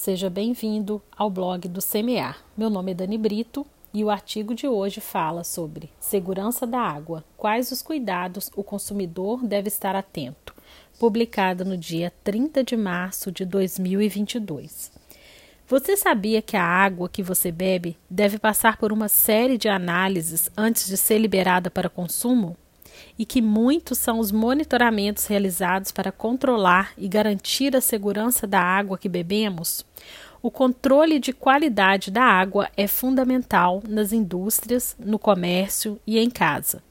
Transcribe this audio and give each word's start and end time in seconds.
seja 0.00 0.30
bem-vindo 0.30 1.02
ao 1.14 1.28
blog 1.28 1.68
do 1.68 1.82
Semear. 1.82 2.42
Meu 2.56 2.70
nome 2.70 2.92
é 2.92 2.94
Dani 2.94 3.18
Brito 3.18 3.66
e 3.92 4.02
o 4.02 4.08
artigo 4.08 4.54
de 4.54 4.66
hoje 4.66 4.98
fala 4.98 5.44
sobre 5.44 5.90
segurança 6.00 6.66
da 6.66 6.80
água, 6.80 7.22
quais 7.36 7.70
os 7.70 7.82
cuidados 7.82 8.50
o 8.56 8.64
consumidor 8.64 9.46
deve 9.46 9.68
estar 9.68 9.94
atento, 9.94 10.54
publicado 10.98 11.66
no 11.66 11.76
dia 11.76 12.10
30 12.24 12.64
de 12.64 12.78
março 12.78 13.30
de 13.30 13.44
2022. 13.44 14.90
Você 15.68 15.94
sabia 15.98 16.40
que 16.40 16.56
a 16.56 16.64
água 16.64 17.06
que 17.06 17.22
você 17.22 17.52
bebe 17.52 17.98
deve 18.08 18.38
passar 18.38 18.78
por 18.78 18.94
uma 18.94 19.06
série 19.06 19.58
de 19.58 19.68
análises 19.68 20.50
antes 20.56 20.86
de 20.86 20.96
ser 20.96 21.18
liberada 21.18 21.70
para 21.70 21.90
consumo? 21.90 22.56
E 23.18 23.24
que 23.24 23.42
muitos 23.42 23.98
são 23.98 24.18
os 24.18 24.32
monitoramentos 24.32 25.26
realizados 25.26 25.92
para 25.92 26.12
controlar 26.12 26.92
e 26.96 27.08
garantir 27.08 27.76
a 27.76 27.80
segurança 27.80 28.46
da 28.46 28.60
água 28.60 28.98
que 28.98 29.08
bebemos, 29.08 29.84
o 30.42 30.50
controle 30.50 31.18
de 31.18 31.34
qualidade 31.34 32.10
da 32.10 32.24
água 32.24 32.70
é 32.74 32.86
fundamental 32.86 33.82
nas 33.86 34.10
indústrias, 34.10 34.96
no 34.98 35.18
comércio 35.18 36.00
e 36.06 36.18
em 36.18 36.30
casa. 36.30 36.82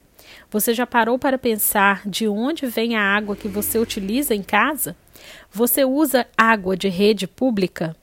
Você 0.48 0.72
já 0.72 0.86
parou 0.86 1.18
para 1.18 1.36
pensar 1.36 2.02
de 2.06 2.28
onde 2.28 2.66
vem 2.66 2.94
a 2.94 3.02
água 3.02 3.34
que 3.34 3.48
você 3.48 3.78
utiliza 3.78 4.36
em 4.36 4.42
casa? 4.42 4.96
Você 5.52 5.84
usa 5.84 6.28
água 6.36 6.76
de 6.76 6.88
rede 6.88 7.26
pública? 7.26 7.96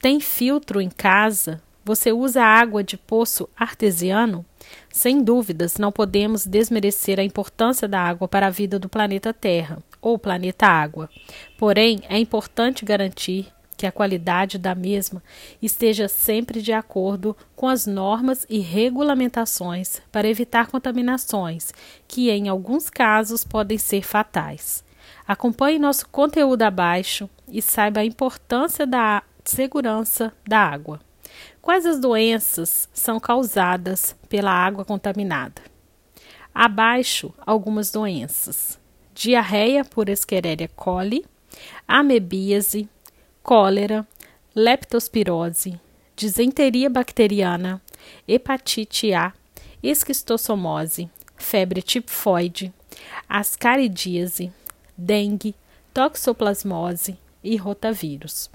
Tem 0.00 0.20
filtro 0.20 0.80
em 0.80 0.88
casa? 0.88 1.62
Você 1.84 2.12
usa 2.12 2.42
água 2.42 2.82
de 2.82 2.96
poço 2.96 3.46
artesiano? 3.54 4.44
Sem 4.90 5.22
dúvidas, 5.22 5.76
não 5.76 5.92
podemos 5.92 6.46
desmerecer 6.46 7.20
a 7.20 7.24
importância 7.24 7.86
da 7.86 8.00
água 8.00 8.26
para 8.26 8.46
a 8.46 8.50
vida 8.50 8.78
do 8.78 8.88
planeta 8.88 9.34
Terra, 9.34 9.82
ou 10.00 10.18
planeta 10.18 10.66
Água. 10.66 11.10
Porém, 11.58 12.00
é 12.08 12.18
importante 12.18 12.86
garantir 12.86 13.52
que 13.76 13.86
a 13.86 13.92
qualidade 13.92 14.56
da 14.56 14.74
mesma 14.74 15.22
esteja 15.60 16.08
sempre 16.08 16.62
de 16.62 16.72
acordo 16.72 17.36
com 17.54 17.68
as 17.68 17.86
normas 17.86 18.46
e 18.48 18.60
regulamentações 18.60 20.00
para 20.10 20.28
evitar 20.28 20.68
contaminações, 20.68 21.70
que 22.08 22.30
em 22.30 22.48
alguns 22.48 22.88
casos 22.88 23.44
podem 23.44 23.76
ser 23.76 24.02
fatais. 24.02 24.82
Acompanhe 25.28 25.78
nosso 25.78 26.08
conteúdo 26.08 26.62
abaixo 26.62 27.28
e 27.46 27.60
saiba 27.60 28.00
a 28.00 28.04
importância 28.06 28.86
da 28.86 29.22
segurança 29.44 30.32
da 30.46 30.60
água. 30.60 30.98
Quais 31.60 31.86
as 31.86 31.98
doenças 31.98 32.88
são 32.92 33.18
causadas 33.18 34.14
pela 34.28 34.50
água 34.50 34.84
contaminada? 34.84 35.62
Abaixo, 36.54 37.32
algumas 37.46 37.90
doenças: 37.90 38.78
diarreia 39.14 39.84
por 39.84 40.08
Escherichia 40.08 40.68
coli, 40.76 41.24
amebíase, 41.88 42.88
cólera, 43.42 44.06
leptospirose, 44.54 45.80
disenteria 46.14 46.90
bacteriana, 46.90 47.80
hepatite 48.28 49.12
A, 49.14 49.32
esquistossomose, 49.82 51.08
febre 51.36 51.80
tifoide, 51.82 52.72
ascaridíase, 53.28 54.52
dengue, 54.96 55.54
toxoplasmose 55.92 57.16
e 57.42 57.56
rotavírus 57.56 58.50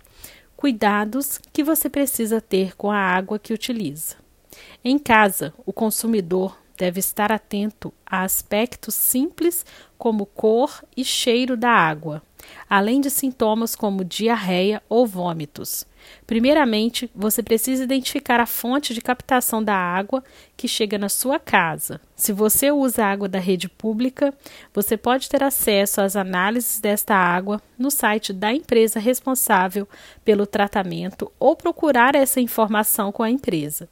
cuidados 0.59 1.39
que 1.53 1.63
você 1.63 1.89
precisa 1.89 2.41
ter 2.41 2.75
com 2.75 2.91
a 2.91 2.97
água 2.97 3.39
que 3.39 3.53
utiliza. 3.53 4.17
Em 4.83 4.99
casa, 4.99 5.53
o 5.65 5.71
consumidor 5.71 6.59
deve 6.79 7.01
estar 7.01 7.29
atento 7.29 7.93
a 8.05 8.23
aspectos 8.23 8.95
simples 8.95 9.65
como 9.97 10.25
cor 10.25 10.81
e 10.95 11.03
cheiro 11.03 11.57
da 11.57 11.69
água, 11.69 12.23
além 12.69 13.01
de 13.01 13.09
sintomas 13.09 13.75
como 13.75 14.05
diarreia 14.05 14.81
ou 14.87 15.05
vômitos. 15.05 15.85
Primeiramente, 16.25 17.11
você 17.13 17.43
precisa 17.43 17.83
identificar 17.83 18.39
a 18.39 18.45
fonte 18.45 18.93
de 18.93 19.01
captação 19.01 19.61
da 19.61 19.75
água 19.75 20.23
que 20.55 20.69
chega 20.69 20.97
na 20.97 21.09
sua 21.09 21.37
casa. 21.37 21.99
Se 22.15 22.31
você 22.31 22.71
usa 22.71 23.05
água 23.05 23.27
da 23.27 23.39
rede 23.39 23.67
pública, 23.67 24.33
você 24.73 24.95
pode 24.95 25.27
ter 25.27 25.43
acesso 25.43 25.99
às 25.99 26.15
análises 26.15 26.79
desta 26.79 27.13
água 27.13 27.61
no 27.77 27.91
site 27.91 28.31
da 28.31 28.53
empresa 28.53 29.01
responsável 29.01 29.85
pelo 30.23 30.47
tratamento 30.47 31.29
ou 31.37 31.57
procurar 31.57 32.15
essa 32.15 32.39
informação 32.39 33.11
com 33.11 33.21
a 33.21 33.29
empresa. 33.29 33.89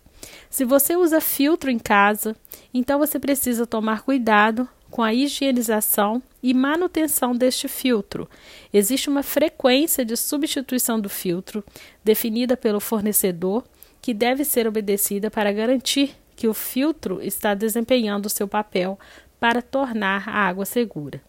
Se 0.50 0.66
você 0.66 0.96
usa 0.96 1.22
filtro 1.22 1.70
em 1.70 1.80
casa, 1.80 2.36
então 2.74 3.00
você 3.00 3.20
precisa 3.20 3.66
tomar 3.66 4.02
cuidado 4.02 4.68
com 4.90 5.04
a 5.04 5.14
higienização 5.14 6.22
e 6.42 6.54
manutenção 6.54 7.36
deste 7.36 7.68
filtro. 7.68 8.30
Existe 8.74 9.10
uma 9.10 9.24
frequência 9.24 10.06
de 10.06 10.16
substituição 10.16 11.00
do 11.00 11.10
filtro 11.10 11.64
definida 12.04 12.56
pelo 12.56 12.80
fornecedor 12.80 13.64
que 14.02 14.14
deve 14.14 14.46
ser 14.46 14.68
obedecida 14.68 15.30
para 15.30 15.52
garantir 15.52 16.16
que 16.36 16.48
o 16.48 16.54
filtro 16.54 17.22
está 17.22 17.54
desempenhando 17.54 18.28
o 18.28 18.30
seu 18.30 18.48
papel 18.48 18.98
para 19.40 19.62
tornar 19.62 20.30
a 20.30 20.48
água 20.48 20.66
segura. 20.66 21.22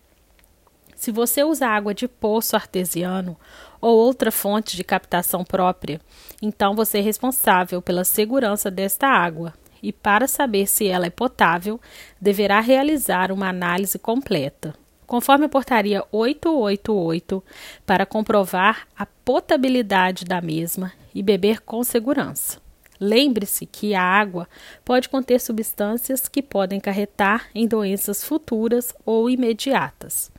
Se 0.98 1.12
você 1.12 1.44
usa 1.44 1.68
água 1.68 1.94
de 1.94 2.08
poço 2.08 2.56
artesiano 2.56 3.38
ou 3.80 3.96
outra 3.96 4.32
fonte 4.32 4.76
de 4.76 4.82
captação 4.82 5.44
própria, 5.44 6.00
então 6.42 6.74
você 6.74 6.98
é 6.98 7.00
responsável 7.00 7.80
pela 7.80 8.02
segurança 8.02 8.68
desta 8.68 9.06
água, 9.06 9.54
e, 9.80 9.92
para 9.92 10.26
saber 10.26 10.66
se 10.66 10.88
ela 10.88 11.06
é 11.06 11.10
potável, 11.10 11.80
deverá 12.20 12.58
realizar 12.58 13.30
uma 13.30 13.48
análise 13.48 13.96
completa. 13.96 14.74
Conforme 15.06 15.44
a 15.44 15.48
portaria 15.48 16.04
888, 16.10 17.44
para 17.86 18.04
comprovar 18.04 18.88
a 18.98 19.06
potabilidade 19.06 20.24
da 20.24 20.40
mesma 20.40 20.92
e 21.14 21.22
beber 21.22 21.60
com 21.60 21.84
segurança. 21.84 22.60
Lembre-se 22.98 23.66
que 23.66 23.94
a 23.94 24.02
água 24.02 24.48
pode 24.84 25.08
conter 25.08 25.40
substâncias 25.40 26.26
que 26.26 26.42
podem 26.42 26.80
carretar 26.80 27.46
em 27.54 27.68
doenças 27.68 28.24
futuras 28.24 28.92
ou 29.06 29.30
imediatas. 29.30 30.32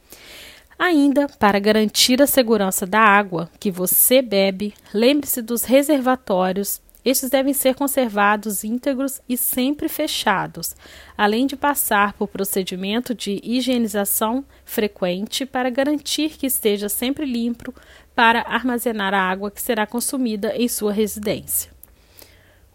Ainda, 0.80 1.28
para 1.28 1.60
garantir 1.60 2.22
a 2.22 2.26
segurança 2.26 2.88
da 2.88 3.02
água 3.02 3.52
que 3.60 3.70
você 3.70 4.22
bebe, 4.22 4.74
lembre-se 4.94 5.42
dos 5.42 5.66
reservatórios 5.66 6.82
estes 7.04 7.30
devem 7.30 7.54
ser 7.54 7.76
conservados 7.76 8.64
íntegros 8.64 9.22
e 9.28 9.38
sempre 9.38 9.88
fechados, 9.88 10.76
além 11.18 11.48
de 11.48 11.56
passar 11.56 12.14
por 12.14 12.28
procedimento 12.28 13.16
de 13.16 13.40
higienização 13.42 14.44
frequente 14.66 15.46
para 15.46 15.70
garantir 15.70 16.38
que 16.38 16.46
esteja 16.46 16.90
sempre 16.90 17.26
limpo 17.26 17.74
para 18.14 18.42
armazenar 18.42 19.14
a 19.14 19.22
água 19.22 19.50
que 19.50 19.62
será 19.62 19.88
consumida 19.88 20.54
em 20.56 20.68
sua 20.68 20.92
residência. 20.92 21.72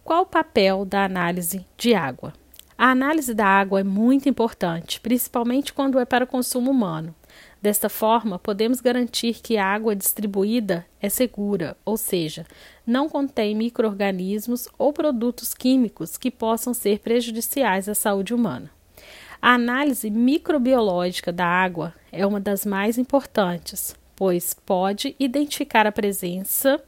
Qual 0.03 0.23
o 0.23 0.27
papel 0.27 0.85
da 0.85 1.05
análise 1.05 1.65
de 1.77 1.95
água? 1.95 2.33
A 2.77 2.91
análise 2.91 3.33
da 3.33 3.47
água 3.47 3.81
é 3.81 3.85
muito 3.85 4.29
importante, 4.29 5.01
principalmente 5.01 5.73
quando 5.73 5.99
é 5.99 6.05
para 6.05 6.27
consumo 6.27 6.71
humano. 6.71 7.15
Desta 7.63 7.89
forma, 7.89 8.39
podemos 8.39 8.81
garantir 8.81 9.41
que 9.41 9.57
a 9.57 9.65
água 9.65 9.97
distribuída 9.97 10.85
é 11.01 11.09
segura, 11.09 11.77
ou 11.85 11.97
seja, 11.97 12.45
não 12.87 13.09
contém 13.09 13.55
microorganismos 13.55 14.69
ou 14.77 14.93
produtos 14.93 15.55
químicos 15.55 16.19
que 16.19 16.31
possam 16.31 16.75
ser 16.75 16.99
prejudiciais 16.99 17.89
à 17.89 17.95
saúde 17.95 18.35
humana. 18.35 18.71
A 19.41 19.55
análise 19.55 20.11
microbiológica 20.11 21.33
da 21.33 21.47
água 21.47 21.95
é 22.11 22.27
uma 22.27 22.41
das 22.41 22.67
mais 22.67 22.99
importantes, 22.99 23.95
pois 24.17 24.53
pode 24.53 25.15
identificar 25.19 25.87
a 25.87 25.93
presença 25.93 26.83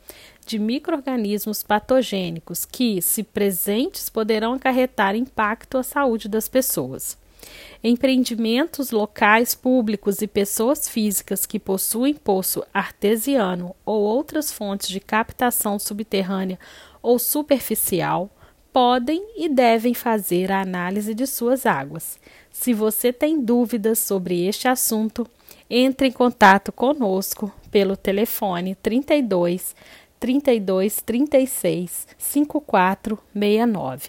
de 0.46 0.58
microorganismos 0.58 1.62
patogênicos 1.62 2.64
que, 2.64 3.02
se 3.02 3.22
presentes, 3.22 4.08
poderão 4.08 4.54
acarretar 4.54 5.16
impacto 5.16 5.76
à 5.76 5.82
saúde 5.82 6.28
das 6.28 6.48
pessoas. 6.48 7.18
Empreendimentos 7.82 8.90
locais 8.90 9.54
públicos 9.54 10.22
e 10.22 10.26
pessoas 10.26 10.88
físicas 10.88 11.44
que 11.44 11.58
possuem 11.58 12.14
poço 12.14 12.64
artesiano 12.72 13.74
ou 13.84 14.02
outras 14.02 14.50
fontes 14.50 14.88
de 14.88 15.00
captação 15.00 15.78
subterrânea 15.78 16.58
ou 17.02 17.18
superficial 17.18 18.30
podem 18.72 19.24
e 19.36 19.48
devem 19.48 19.94
fazer 19.94 20.52
a 20.52 20.60
análise 20.60 21.14
de 21.14 21.26
suas 21.26 21.64
águas. 21.64 22.18
Se 22.50 22.74
você 22.74 23.12
tem 23.12 23.40
dúvidas 23.40 23.98
sobre 23.98 24.46
este 24.46 24.68
assunto, 24.68 25.26
entre 25.68 26.08
em 26.08 26.12
contato 26.12 26.70
conosco 26.70 27.52
pelo 27.70 27.96
telefone 27.96 28.74
32 28.74 29.74
32 30.18 31.00
36 31.02 32.06
5469. 32.18 34.08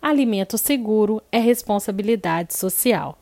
Alimento 0.00 0.56
seguro 0.56 1.22
é 1.30 1.38
responsabilidade 1.38 2.54
social. 2.54 3.18